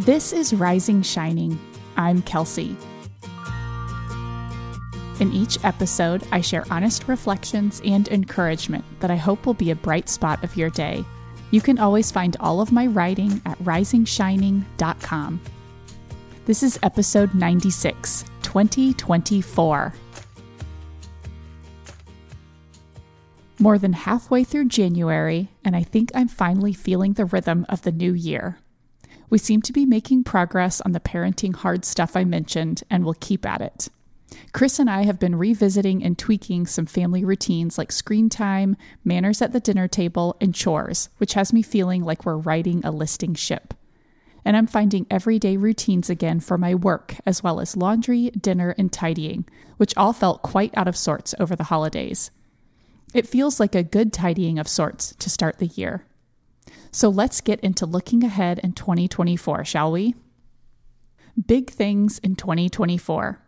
[0.00, 1.58] This is Rising Shining.
[1.96, 2.76] I'm Kelsey.
[5.20, 9.74] In each episode, I share honest reflections and encouragement that I hope will be a
[9.74, 11.02] bright spot of your day.
[11.50, 15.40] You can always find all of my writing at risingshining.com.
[16.44, 19.94] This is episode 96, 2024.
[23.58, 27.92] More than halfway through January, and I think I'm finally feeling the rhythm of the
[27.92, 28.58] new year.
[29.28, 33.14] We seem to be making progress on the parenting hard stuff I mentioned, and we'll
[33.14, 33.88] keep at it.
[34.52, 39.42] Chris and I have been revisiting and tweaking some family routines like screen time, manners
[39.42, 43.34] at the dinner table, and chores, which has me feeling like we're riding a listing
[43.34, 43.74] ship.
[44.44, 48.92] And I'm finding everyday routines again for my work, as well as laundry, dinner, and
[48.92, 49.44] tidying,
[49.76, 52.30] which all felt quite out of sorts over the holidays.
[53.12, 56.05] It feels like a good tidying of sorts to start the year.
[56.90, 60.14] So let's get into looking ahead in 2024, shall we?
[61.46, 63.40] Big things in 2024.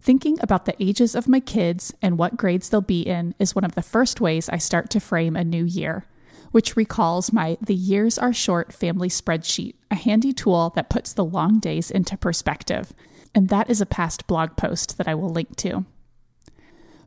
[0.00, 3.64] Thinking about the ages of my kids and what grades they'll be in is one
[3.64, 6.06] of the first ways I start to frame a new year,
[6.52, 11.24] which recalls my The Years Are Short family spreadsheet, a handy tool that puts the
[11.24, 12.92] long days into perspective.
[13.34, 15.84] And that is a past blog post that I will link to.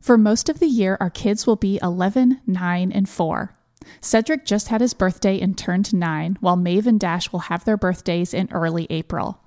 [0.00, 3.54] For most of the year, our kids will be 11, 9, and 4.
[4.00, 7.76] Cedric just had his birthday and turned 9, while Maeve and Dash will have their
[7.76, 9.40] birthdays in early April.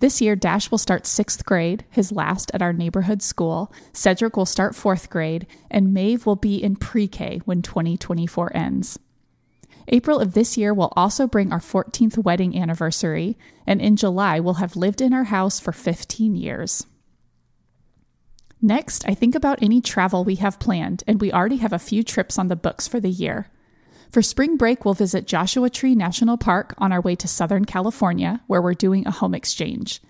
[0.00, 3.72] This year, Dash will start sixth grade, his last at our neighborhood school.
[3.92, 8.98] Cedric will start fourth grade, and Maeve will be in pre K when 2024 ends.
[9.88, 14.54] April of this year will also bring our 14th wedding anniversary, and in July, we'll
[14.54, 16.86] have lived in our house for 15 years.
[18.60, 22.02] Next, I think about any travel we have planned, and we already have a few
[22.02, 23.48] trips on the books for the year.
[24.10, 28.40] For spring break, we'll visit Joshua Tree National Park on our way to Southern California,
[28.46, 30.00] where we're doing a home exchange.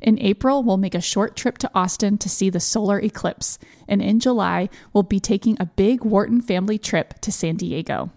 [0.00, 4.00] In April, we'll make a short trip to Austin to see the solar eclipse, and
[4.00, 8.10] in July, we'll be taking a big Wharton family trip to San Diego.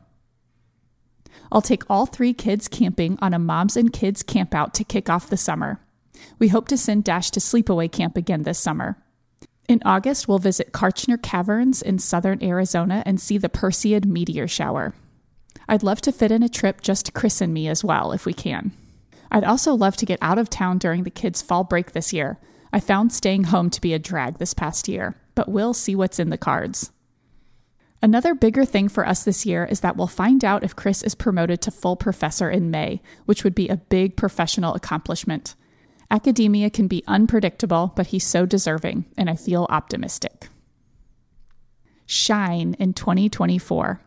[1.52, 5.30] I'll take all three kids camping on a moms and kids campout to kick off
[5.30, 5.80] the summer.
[6.40, 8.98] We hope to send Dash to sleepaway camp again this summer.
[9.68, 14.94] In August, we'll visit Kartchner Caverns in southern Arizona and see the Perseid meteor shower.
[15.68, 18.26] I'd love to fit in a trip just to Chris and me as well, if
[18.26, 18.72] we can.
[19.32, 22.38] I'd also love to get out of town during the kids' fall break this year.
[22.72, 26.20] I found staying home to be a drag this past year, but we'll see what's
[26.20, 26.92] in the cards.
[28.02, 31.16] Another bigger thing for us this year is that we'll find out if Chris is
[31.16, 35.56] promoted to full professor in May, which would be a big professional accomplishment.
[36.12, 40.50] Academia can be unpredictable, but he's so deserving, and I feel optimistic.
[42.06, 44.02] Shine in 2024.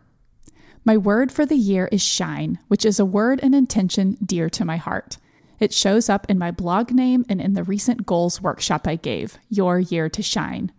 [0.88, 4.64] My word for the year is shine, which is a word and intention dear to
[4.64, 5.18] my heart.
[5.60, 9.36] It shows up in my blog name and in the recent goals workshop I gave,
[9.50, 10.72] Your Year to Shine.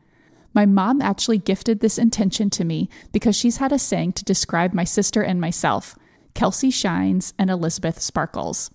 [0.52, 4.74] My mom actually gifted this intention to me because she's had a saying to describe
[4.74, 5.96] my sister and myself
[6.34, 8.72] Kelsey shines and Elizabeth sparkles.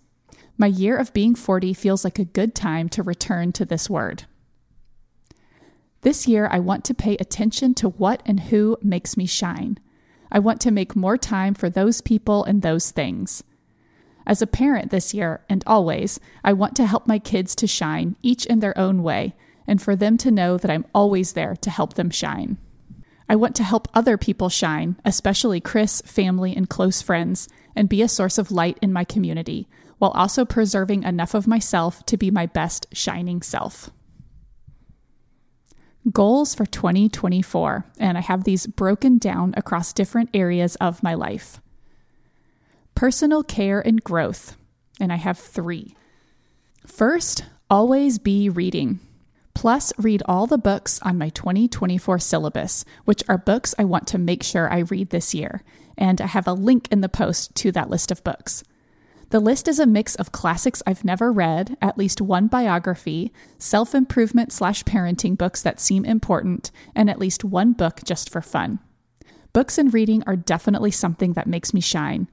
[0.56, 4.22] My year of being 40 feels like a good time to return to this word.
[6.02, 9.80] This year, I want to pay attention to what and who makes me shine.
[10.34, 13.44] I want to make more time for those people and those things.
[14.26, 18.16] As a parent this year and always, I want to help my kids to shine,
[18.20, 21.70] each in their own way, and for them to know that I'm always there to
[21.70, 22.58] help them shine.
[23.28, 28.02] I want to help other people shine, especially Chris, family, and close friends, and be
[28.02, 29.68] a source of light in my community,
[29.98, 33.90] while also preserving enough of myself to be my best shining self.
[36.14, 41.60] Goals for 2024, and I have these broken down across different areas of my life.
[42.94, 44.56] Personal care and growth,
[45.00, 45.96] and I have three.
[46.86, 49.00] First, always be reading.
[49.54, 54.18] Plus, read all the books on my 2024 syllabus, which are books I want to
[54.18, 55.64] make sure I read this year.
[55.98, 58.62] And I have a link in the post to that list of books.
[59.34, 63.92] The list is a mix of classics I've never read, at least one biography, self
[63.92, 68.78] improvement slash parenting books that seem important, and at least one book just for fun.
[69.52, 72.28] Books and reading are definitely something that makes me shine.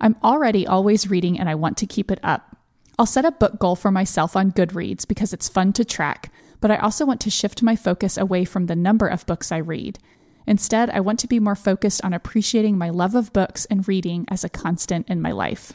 [0.00, 2.56] I'm already always reading and I want to keep it up.
[2.98, 6.72] I'll set a book goal for myself on Goodreads because it's fun to track, but
[6.72, 10.00] I also want to shift my focus away from the number of books I read.
[10.48, 14.24] Instead, I want to be more focused on appreciating my love of books and reading
[14.26, 15.74] as a constant in my life.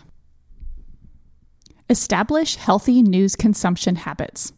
[1.88, 4.52] Establish healthy news consumption habits.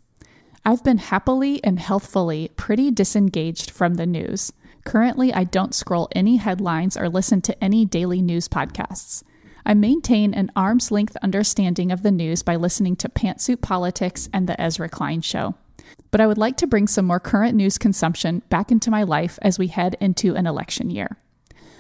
[0.64, 4.54] I've been happily and healthfully pretty disengaged from the news.
[4.86, 9.24] Currently, I don't scroll any headlines or listen to any daily news podcasts.
[9.66, 14.48] I maintain an arm's length understanding of the news by listening to Pantsuit Politics and
[14.48, 15.56] The Ezra Klein Show.
[16.12, 19.38] But I would like to bring some more current news consumption back into my life
[19.42, 21.18] as we head into an election year.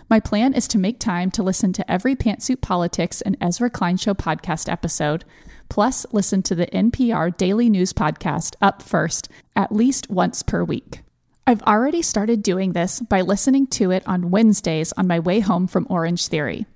[0.09, 3.98] My plan is to make time to listen to every Pantsuit Politics and Ezra Klein
[3.98, 5.25] Show podcast episode,
[5.68, 11.01] plus listen to the NPR Daily News podcast up first at least once per week.
[11.45, 15.68] I've already started doing this by listening to it on Wednesdays on my way home
[15.68, 16.68] from Orange Theory.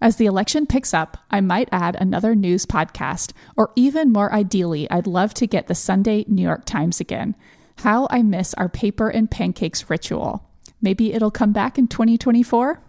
[0.00, 4.88] As the election picks up, I might add another news podcast, or even more ideally,
[4.90, 7.36] I'd love to get the Sunday New York Times again.
[7.80, 10.47] How I miss our paper and pancakes ritual.
[10.80, 12.80] Maybe it'll come back in 2024?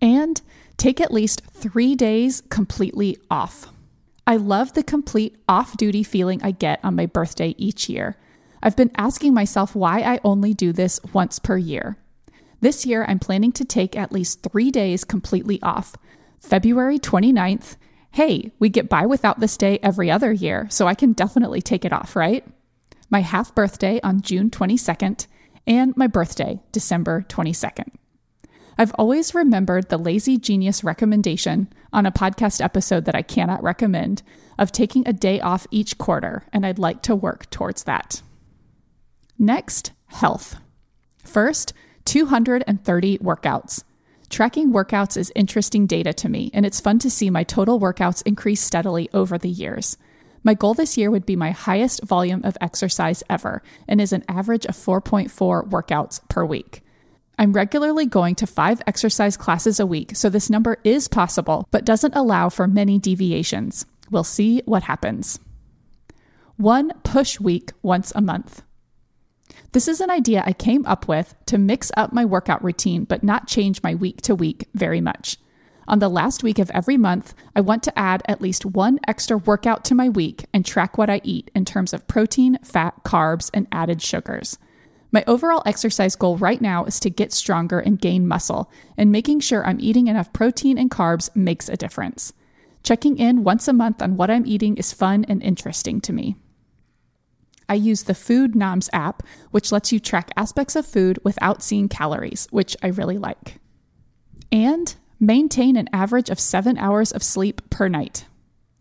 [0.00, 0.40] And
[0.76, 3.66] take at least three days completely off.
[4.26, 8.16] I love the complete off duty feeling I get on my birthday each year.
[8.62, 11.96] I've been asking myself why I only do this once per year.
[12.60, 15.96] This year, I'm planning to take at least three days completely off.
[16.38, 17.76] February 29th.
[18.12, 21.84] Hey, we get by without this day every other year, so I can definitely take
[21.84, 22.44] it off, right?
[23.08, 25.26] My half birthday on June 22nd,
[25.66, 27.88] and my birthday, December 22nd.
[28.78, 34.22] I've always remembered the lazy genius recommendation on a podcast episode that I cannot recommend
[34.58, 38.22] of taking a day off each quarter, and I'd like to work towards that.
[39.38, 40.56] Next, health.
[41.24, 41.72] First,
[42.04, 43.84] 230 workouts.
[44.30, 48.22] Tracking workouts is interesting data to me, and it's fun to see my total workouts
[48.24, 49.96] increase steadily over the years.
[50.42, 54.24] My goal this year would be my highest volume of exercise ever, and is an
[54.28, 56.82] average of 4.4 workouts per week.
[57.38, 61.84] I'm regularly going to five exercise classes a week, so this number is possible, but
[61.84, 63.86] doesn't allow for many deviations.
[64.10, 65.38] We'll see what happens.
[66.56, 68.62] One push week once a month.
[69.72, 73.22] This is an idea I came up with to mix up my workout routine but
[73.22, 75.38] not change my week to week very much.
[75.88, 79.38] On the last week of every month, I want to add at least one extra
[79.38, 83.50] workout to my week and track what I eat in terms of protein, fat, carbs,
[83.52, 84.58] and added sugars.
[85.12, 89.40] My overall exercise goal right now is to get stronger and gain muscle, and making
[89.40, 92.32] sure I'm eating enough protein and carbs makes a difference.
[92.84, 96.36] Checking in once a month on what I'm eating is fun and interesting to me.
[97.68, 101.88] I use the Food Noms app, which lets you track aspects of food without seeing
[101.88, 103.58] calories, which I really like.
[104.50, 108.24] And maintain an average of seven hours of sleep per night.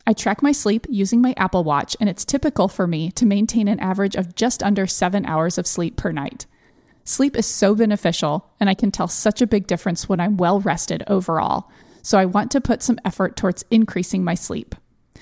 [0.07, 3.67] I track my sleep using my Apple Watch, and it's typical for me to maintain
[3.67, 6.45] an average of just under seven hours of sleep per night.
[7.03, 10.61] Sleep is so beneficial, and I can tell such a big difference when I'm well
[10.61, 11.69] rested overall,
[12.01, 14.75] so I want to put some effort towards increasing my sleep.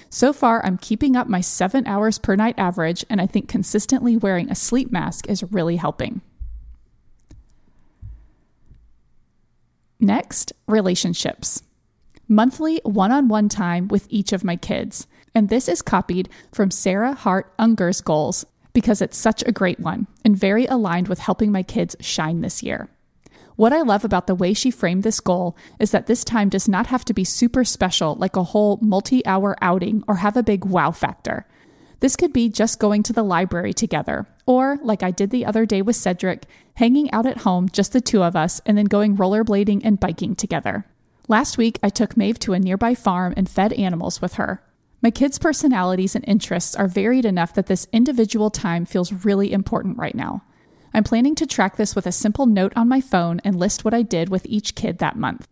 [0.09, 4.15] So far, I'm keeping up my seven hours per night average, and I think consistently
[4.15, 6.21] wearing a sleep mask is really helping.
[9.99, 11.63] Next, relationships.
[12.27, 15.07] Monthly one on one time with each of my kids.
[15.33, 20.07] And this is copied from Sarah Hart Unger's goals because it's such a great one
[20.23, 22.89] and very aligned with helping my kids shine this year.
[23.55, 26.67] What I love about the way she framed this goal is that this time does
[26.67, 30.43] not have to be super special like a whole multi hour outing or have a
[30.43, 31.47] big wow factor.
[31.99, 35.65] This could be just going to the library together, or like I did the other
[35.65, 36.43] day with Cedric,
[36.75, 40.35] hanging out at home, just the two of us, and then going rollerblading and biking
[40.35, 40.85] together.
[41.27, 44.63] Last week, I took Maeve to a nearby farm and fed animals with her.
[45.01, 49.97] My kids' personalities and interests are varied enough that this individual time feels really important
[49.97, 50.43] right now.
[50.93, 53.93] I'm planning to track this with a simple note on my phone and list what
[53.93, 55.47] I did with each kid that month.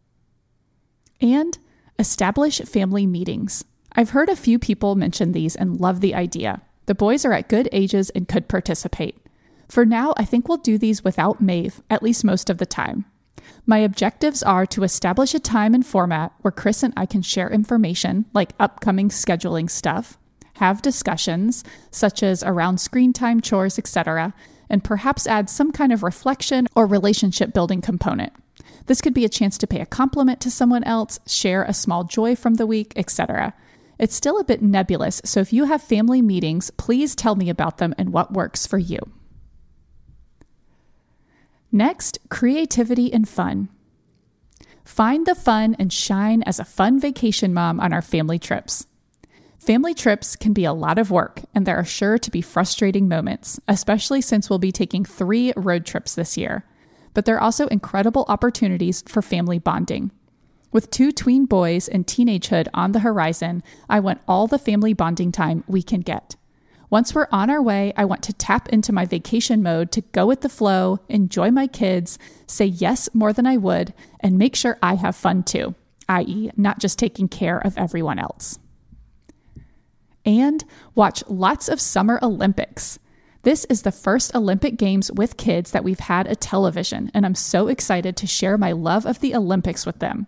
[1.21, 1.57] And
[1.99, 3.63] establish family meetings.
[3.97, 6.61] I've heard a few people mention these and love the idea.
[6.85, 9.17] The boys are at good ages and could participate.
[9.69, 13.05] For now, I think we'll do these without Maeve, at least most of the time.
[13.65, 17.49] My objectives are to establish a time and format where Chris and I can share
[17.49, 20.17] information, like upcoming scheduling stuff,
[20.55, 24.33] have discussions, such as around screen time, chores, etc.,
[24.69, 28.33] and perhaps add some kind of reflection or relationship building component.
[28.87, 32.03] This could be a chance to pay a compliment to someone else, share a small
[32.03, 33.53] joy from the week, etc.
[33.97, 37.77] It's still a bit nebulous, so if you have family meetings, please tell me about
[37.77, 38.99] them and what works for you.
[41.71, 43.69] Next, creativity and fun.
[44.83, 48.85] Find the fun and shine as a fun vacation mom on our family trips.
[49.57, 53.07] Family trips can be a lot of work, and there are sure to be frustrating
[53.07, 56.65] moments, especially since we'll be taking three road trips this year.
[57.15, 60.11] But there are also incredible opportunities for family bonding.
[60.75, 65.31] With two tween boys and teenagehood on the horizon, I want all the family bonding
[65.31, 66.35] time we can get.
[66.89, 70.25] Once we're on our way, I want to tap into my vacation mode to go
[70.25, 74.77] with the flow, enjoy my kids, say yes more than I would, and make sure
[74.83, 75.75] I have fun too.
[76.09, 78.59] i.e., not just taking care of everyone else.
[80.25, 80.61] And
[80.93, 82.99] watch lots of Summer Olympics.
[83.43, 87.33] This is the first Olympic Games with kids that we've had a television, and I'm
[87.33, 90.27] so excited to share my love of the Olympics with them.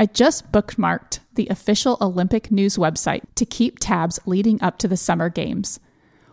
[0.00, 4.96] I just bookmarked the official Olympic news website to keep tabs leading up to the
[4.96, 5.80] Summer Games.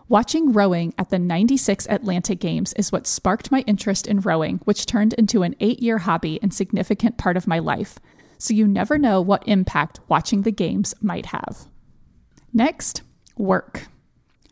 [0.08, 4.86] Watching rowing at the 96 Atlanta Games is what sparked my interest in rowing, which
[4.86, 7.98] turned into an eight year hobby and significant part of my life.
[8.38, 11.66] So you never know what impact watching the games might have.
[12.52, 13.02] Next,
[13.36, 13.88] work.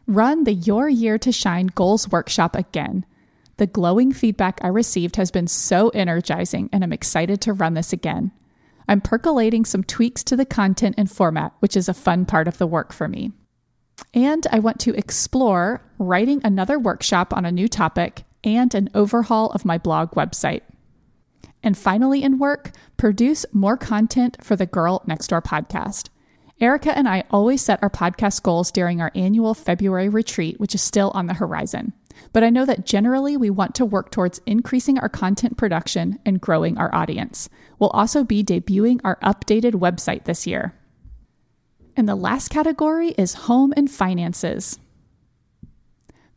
[0.09, 3.07] Run the Your Year to Shine Goals Workshop again.
[3.59, 7.93] The glowing feedback I received has been so energizing, and I'm excited to run this
[7.93, 8.33] again.
[8.89, 12.59] I'm percolating some tweaks to the content and format, which is a fun part of
[12.59, 13.33] the work for me.
[14.13, 19.51] And I want to explore writing another workshop on a new topic and an overhaul
[19.51, 20.63] of my blog website.
[21.63, 26.09] And finally, in work, produce more content for the Girl Next Door podcast.
[26.61, 30.83] Erica and I always set our podcast goals during our annual February retreat, which is
[30.83, 31.95] still on the horizon.
[32.33, 36.41] But I know that generally we want to work towards increasing our content production and
[36.41, 37.49] growing our audience.
[37.79, 40.75] We'll also be debuting our updated website this year.
[41.97, 44.79] And the last category is home and finances.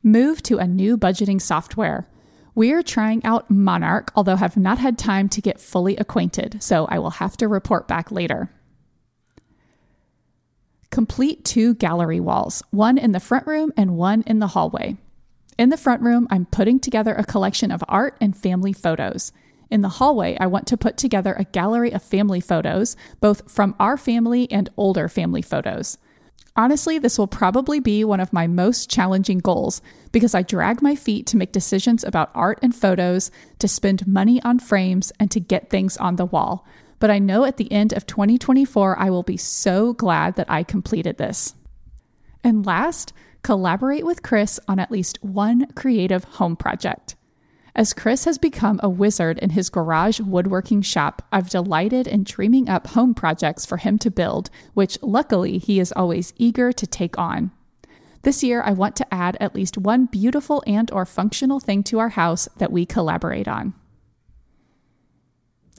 [0.03, 2.07] Move to a new budgeting software.
[2.53, 6.99] We're trying out Monarch, although have not had time to get fully acquainted, so I
[6.99, 8.51] will have to report back later.
[10.89, 14.97] Complete two gallery walls, one in the front room and one in the hallway.
[15.57, 19.31] In the front room, I'm putting together a collection of art and family photos.
[19.71, 23.75] In the hallway, I want to put together a gallery of family photos, both from
[23.79, 25.97] our family and older family photos.
[26.55, 30.95] Honestly, this will probably be one of my most challenging goals because I drag my
[30.95, 35.39] feet to make decisions about art and photos, to spend money on frames, and to
[35.39, 36.65] get things on the wall.
[36.99, 40.63] But I know at the end of 2024, I will be so glad that I
[40.63, 41.53] completed this.
[42.43, 43.13] And last,
[43.47, 47.15] collaborate with Chris on at least one creative home project.
[47.73, 52.67] As Chris has become a wizard in his garage woodworking shop, I've delighted in dreaming
[52.67, 57.17] up home projects for him to build, which luckily he is always eager to take
[57.17, 57.51] on.
[58.23, 61.99] This year I want to add at least one beautiful and or functional thing to
[61.99, 63.73] our house that we collaborate on.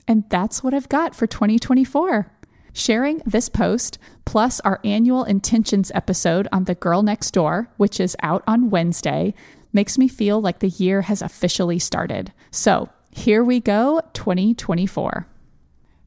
[0.07, 2.31] And that's what I've got for 2024.
[2.79, 8.15] Sharing this post, plus our annual intentions episode on the girl next door, which is
[8.23, 9.33] out on Wednesday,
[9.73, 12.31] makes me feel like the year has officially started.
[12.51, 15.27] So here we go, 2024.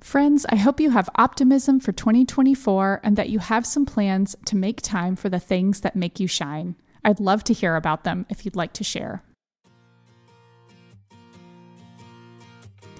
[0.00, 4.56] Friends, I hope you have optimism for 2024 and that you have some plans to
[4.56, 6.74] make time for the things that make you shine.
[7.04, 9.22] I'd love to hear about them if you'd like to share.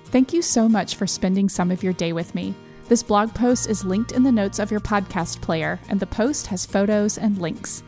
[0.08, 2.54] Thank you so much for spending some of your day with me.
[2.92, 6.46] This blog post is linked in the notes of your podcast player, and the post
[6.48, 7.82] has photos and links.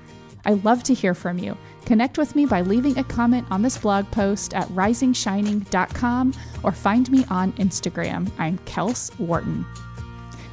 [0.46, 1.58] I love to hear from you.
[1.84, 6.32] Connect with me by leaving a comment on this blog post at risingshining.com
[6.62, 8.30] or find me on Instagram.
[8.38, 9.66] I'm Kels Wharton.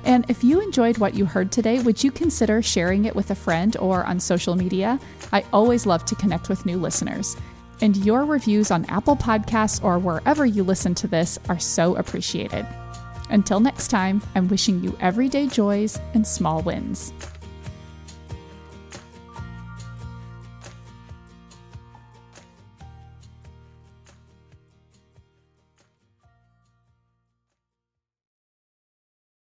[0.04, 3.36] And if you enjoyed what you heard today, would you consider sharing it with a
[3.36, 5.00] friend or on social media?
[5.32, 7.38] I always love to connect with new listeners.
[7.80, 12.68] And your reviews on Apple Podcasts or wherever you listen to this are so appreciated.
[13.32, 17.14] Until next time, I'm wishing you everyday joys and small wins.